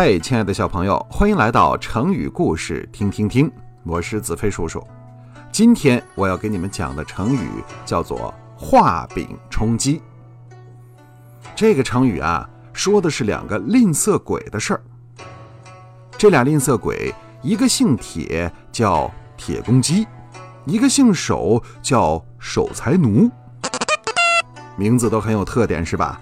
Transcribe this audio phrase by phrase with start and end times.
[0.00, 3.50] 嗨，亲爱的小朋友，欢迎来到成语故事听听听。
[3.82, 4.80] 我是子飞叔叔。
[5.50, 7.48] 今天我要给你们讲的成语
[7.84, 10.00] 叫做“画饼充饥”。
[11.56, 14.82] 这个成语啊，说的是两个吝啬鬼的事儿。
[16.16, 17.12] 这俩吝啬鬼，
[17.42, 20.06] 一个姓铁，叫铁公鸡；
[20.64, 23.28] 一个姓守，叫守财奴。
[24.76, 26.20] 名字都很有特点，是吧？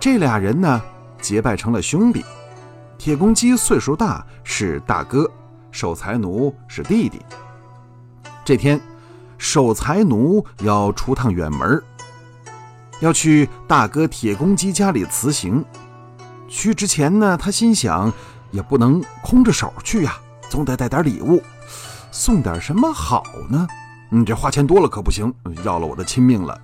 [0.00, 0.80] 这俩人呢，
[1.20, 2.24] 结拜成了兄弟。
[2.98, 5.24] 铁公鸡岁数大，是大哥；
[5.70, 7.24] 守财奴是弟弟。
[8.44, 8.78] 这天，
[9.38, 11.80] 守财奴要出趟远门，
[13.00, 15.64] 要去大哥铁公鸡家里辞行。
[16.48, 18.12] 去之前呢，他心想，
[18.50, 20.16] 也不能空着手去呀，
[20.50, 21.40] 总得带点礼物。
[22.10, 23.66] 送点什么好呢？
[24.10, 26.60] 你这花钱多了可不行，要了我的亲命了。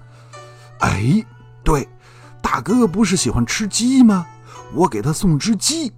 [0.80, 1.24] 哎，
[1.62, 1.88] 对，
[2.42, 4.26] 大哥不是喜欢吃鸡吗？
[4.74, 5.92] 我给他送只鸡。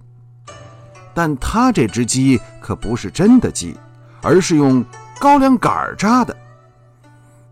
[1.17, 3.75] 但他这只鸡可不是真的鸡，
[4.21, 4.85] 而是用
[5.19, 6.37] 高粱杆扎的。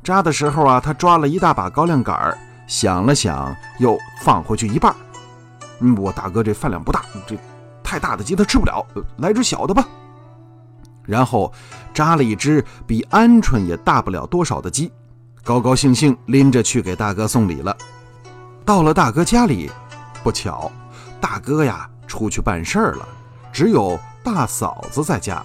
[0.03, 4.95] 扎的时候啊，他抓了一大把高粱杆，想了想，又放回去一半。
[5.79, 7.35] 嗯，我大哥这饭量不大，这
[7.83, 8.85] 太大的鸡他吃不了，
[9.17, 9.83] 来只小的吧。
[11.01, 11.51] 然后
[11.91, 14.91] 扎了一只比鹌鹑也大不了多少的鸡，
[15.43, 17.75] 高高兴兴拎着去给大哥送礼了。
[18.63, 19.71] 到了大哥家里，
[20.23, 20.71] 不巧，
[21.19, 23.07] 大哥呀出去办事儿了。
[23.55, 25.41] 只有大嫂子在家。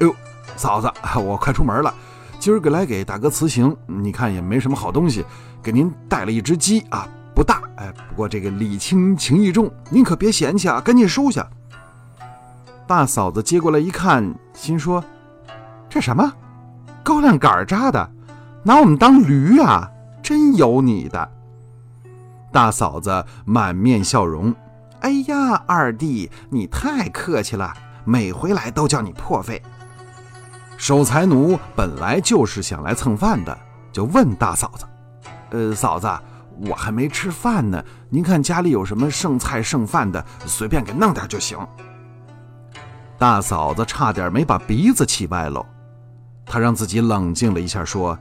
[0.00, 0.14] 哎呦，
[0.54, 1.94] 嫂子， 我快出门了，
[2.38, 5.24] 今儿个来给大哥辞行，你看也没什么好东西，
[5.62, 11.48] 给您带了一只鸡啊，不大，哎，不过这个礼轻情意重，您可别嫌弃啊，赶紧收下。
[12.86, 15.02] 大嫂子接过来一看，心说：
[15.88, 16.30] 这什么
[17.02, 18.10] 高粱杆扎的，
[18.62, 19.90] 拿我们当驴啊？
[20.22, 21.30] 真有你的！
[22.52, 24.54] 大嫂子满面笑容。
[25.02, 29.60] 哎呀，二弟，你太客气了，每回来都叫你破费。
[30.76, 33.56] 守财奴本来就是想来蹭饭的，
[33.92, 34.84] 就问大嫂子
[35.50, 36.08] ：“呃，嫂子，
[36.68, 41.58] 我还没吃饭呢，您看家里有什么剩菜剩饭的，随便给弄点就行。”
[43.18, 45.66] 大嫂子差点没把鼻子气歪喽，
[46.46, 48.16] 她让自己冷静了一下，说：“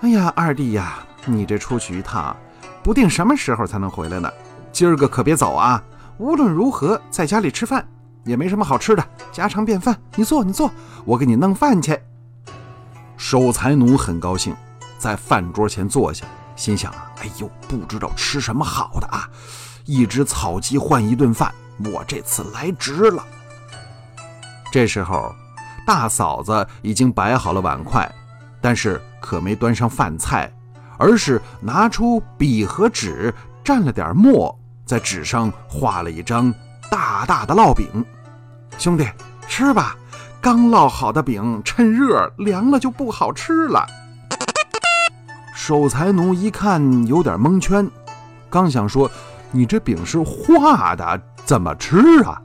[0.00, 2.34] 哎呀，二弟呀，你这出去一趟，
[2.82, 4.32] 不定什么时候才能回来呢。”
[4.72, 5.82] 今儿个可别走啊！
[6.20, 7.82] 无论如何，在家里吃饭
[8.24, 9.98] 也没什么好吃的，家常便饭。
[10.16, 10.70] 你坐，你坐，
[11.06, 11.98] 我给你弄饭去。
[13.16, 14.54] 守财奴很高兴，
[14.98, 16.26] 在饭桌前坐下，
[16.56, 19.26] 心想啊：哎呦，不知道吃什么好的啊！
[19.86, 21.50] 一只草鸡换一顿饭，
[21.86, 23.24] 我这次来值了。
[24.70, 25.34] 这时候，
[25.86, 28.06] 大嫂子已经摆好了碗筷，
[28.60, 30.52] 但是可没端上饭菜，
[30.98, 33.32] 而是拿出笔和纸，
[33.64, 34.54] 蘸了点墨。
[34.90, 36.52] 在纸上画了一张
[36.90, 38.04] 大大的烙饼，
[38.76, 39.08] 兄弟
[39.46, 39.96] 吃吧，
[40.40, 43.86] 刚烙好的饼趁热凉了就不好吃了。
[45.54, 47.88] 守财奴一看有点蒙圈，
[48.50, 49.08] 刚想说
[49.52, 52.42] 你这饼是画的，怎么吃啊？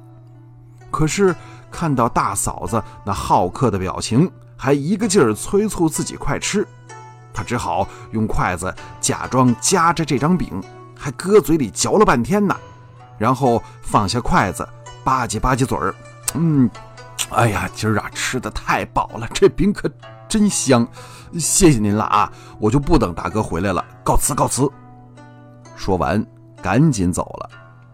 [0.92, 1.36] 可是
[1.72, 6.68] 看到大嫂子那好客的表情，还一个劲儿催促自己快吃，
[7.34, 10.62] 他只好用筷子假装夹着这张饼。
[11.06, 12.58] 还搁嘴里嚼了半天呢，
[13.20, 14.68] 然后放下筷子，
[15.04, 15.94] 吧唧吧唧嘴儿，
[16.34, 16.68] 嗯，
[17.30, 19.88] 哎呀，今儿啊吃的太饱了，这饼可
[20.28, 20.84] 真香，
[21.34, 24.68] 谢谢您了啊，我就不等大哥回来了，告辞告辞。
[25.76, 26.26] 说完，
[26.60, 27.50] 赶紧走了。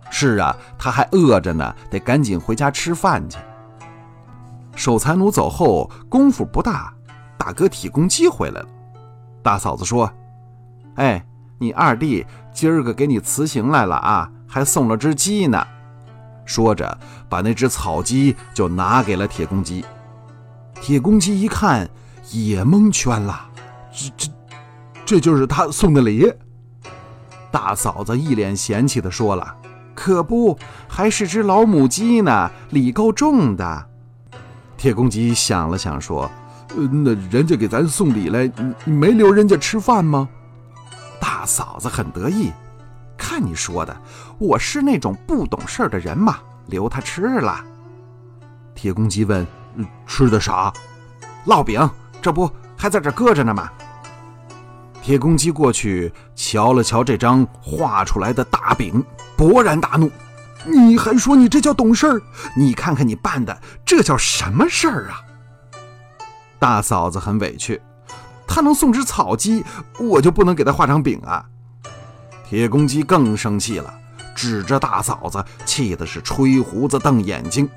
[0.10, 3.38] 是啊，他还饿着呢，得赶紧回家吃饭去。
[4.74, 6.94] 守财奴走后，功夫不大，
[7.38, 8.68] 大哥铁公鸡回来了。
[9.44, 10.10] 大嫂子说
[10.96, 11.22] ：“哎。”
[11.62, 15.64] 你二弟今儿个给你辞行来了啊，还送了只鸡呢。
[16.44, 16.98] 说着，
[17.30, 19.86] 把那只草鸡就拿给了铁公鸡。
[20.82, 21.88] 铁公鸡一看，
[22.32, 23.48] 也蒙圈了。
[23.94, 24.32] 这这，
[25.06, 26.34] 这就是他送的礼。
[27.52, 29.56] 大嫂子一脸嫌弃地说了
[29.94, 30.58] ：“可不，
[30.88, 33.86] 还是只老母鸡呢，礼够重的。”
[34.78, 36.24] 铁公鸡想了想说
[36.76, 38.52] ：“呃，那人家给咱送礼来，
[38.84, 40.28] 没留人家吃饭吗？”
[41.42, 42.54] 大嫂子很得意，
[43.18, 43.98] 看你说的，
[44.38, 47.66] 我是那种不懂事儿的人吗，留他吃了。
[48.76, 49.44] 铁公鸡问
[50.06, 50.72] ：“吃的啥？”
[51.48, 51.90] 烙饼，
[52.22, 52.48] 这不
[52.78, 53.72] 还在这搁着呢吗？
[55.02, 59.04] 铁公鸡过去瞧了瞧这张画出来的大饼，
[59.36, 60.12] 勃然大怒
[60.64, 62.22] ：“你还说你这叫懂事儿？
[62.56, 65.18] 你看看你办的，这叫什么事儿啊？”
[66.62, 67.82] 大嫂子很委屈。
[68.54, 69.64] 他能送只草鸡，
[69.98, 71.46] 我就不能给他画张饼啊？
[72.46, 73.94] 铁公鸡更生气了，
[74.36, 77.70] 指着大嫂子，气的是吹胡子瞪眼睛。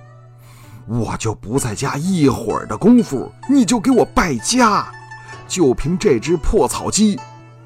[0.88, 4.84] 我就不在家一会儿的功夫，你就给我败家！
[5.46, 7.20] 就凭这只破草鸡，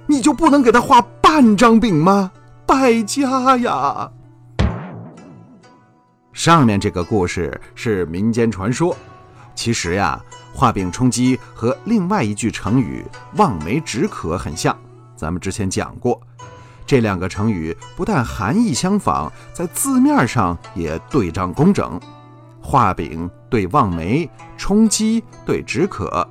[0.07, 2.31] 你就不能给他画半张饼吗？
[2.67, 4.11] 败家呀！
[6.35, 8.95] 上面这个故事是民间传说，
[9.55, 10.23] 其实呀，
[10.59, 13.07] 画饼充饥和另外一句成语
[13.39, 14.77] “望梅止渴”很像，
[15.15, 16.21] 咱们之前讲过。
[16.85, 22.01] 这两个成语不但含义相仿，在字面上也对仗工整。
[22.61, 26.29] 画饼对望梅，充饥对止渴，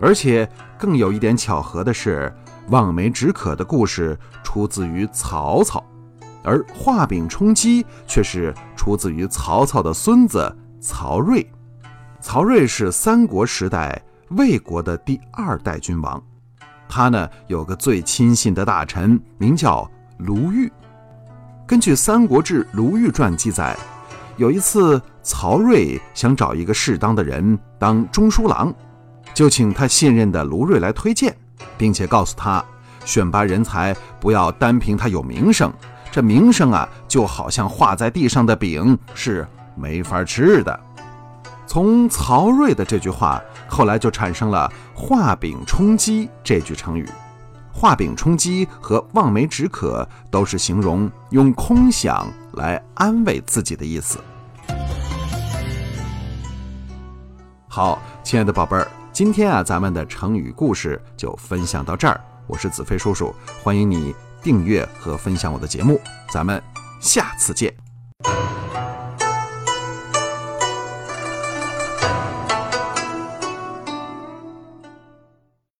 [0.00, 0.48] 而且
[0.78, 2.32] 更有一点巧合的是，
[2.68, 5.84] 望梅止渴的故事出自于曹操，
[6.44, 11.50] 而画饼充饥却是出自于曹操的孙子曹睿。
[12.20, 14.00] 曹睿是三国时代
[14.30, 16.22] 魏国的第二代君王，
[16.86, 20.70] 他呢有个最亲信的大臣，名叫卢玉。
[21.66, 23.76] 根据《三国志·卢玉传》记载。
[24.36, 28.72] 有一次，曹睿想找一个适当的人当中书郎，
[29.34, 31.36] 就请他信任的卢睿来推荐，
[31.76, 32.64] 并且告诉他，
[33.04, 35.70] 选拔人才不要单凭他有名声，
[36.10, 40.80] 这名声啊，就好像画在地上的饼，是没法吃的。
[41.70, 47.08] 从曹睿的这句话，后来就产生了“画饼充饥”这句成语。
[47.72, 54.18] 画饼充饥和望梅止渴都是形容用空想来安慰自己的意思。
[57.68, 62.20] 好，亲爱的宝贝儿，今天啊，咱们的成语故事就分享到这儿。
[62.48, 63.32] 我是子飞叔叔，
[63.62, 64.12] 欢迎你
[64.42, 66.00] 订阅和分享我的节目，
[66.32, 66.60] 咱们
[66.98, 67.72] 下次见。